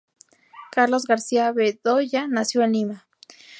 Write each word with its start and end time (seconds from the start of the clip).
Carlos 0.71 1.05
García-Bedoya 1.05 2.25
nació 2.25 2.63
en 2.63 2.71
Lima. 2.71 3.07